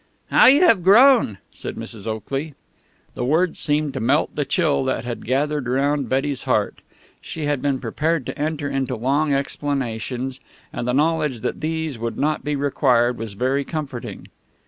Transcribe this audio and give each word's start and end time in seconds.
"How 0.31 0.47
you 0.47 0.61
have 0.63 0.81
grown!" 0.83 1.37
said 1.51 1.75
Mrs. 1.75 2.07
Oakley. 2.07 2.55
The 3.13 3.23
words 3.23 3.59
seemed 3.59 3.93
to 3.93 3.99
melt 3.99 4.33
the 4.35 4.45
chill 4.45 4.83
that 4.85 5.05
had 5.05 5.27
gathered 5.27 5.67
around 5.67 6.09
Betty's 6.09 6.45
heart. 6.45 6.81
She 7.21 7.45
had 7.45 7.61
been 7.61 7.79
prepared 7.79 8.25
to 8.25 8.35
enter 8.35 8.67
into 8.67 8.95
long 8.95 9.31
explanations, 9.31 10.39
and 10.73 10.87
the 10.87 10.93
knowledge 10.95 11.41
that 11.41 11.61
these 11.61 11.99
would 11.99 12.17
not 12.17 12.43
be 12.43 12.55
required 12.55 13.19
was 13.19 13.33
very 13.33 13.63
comforting. 13.63 14.25